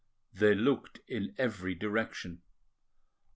[0.33, 2.41] They looked in every direction.